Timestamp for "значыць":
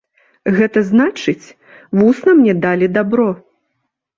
0.91-1.53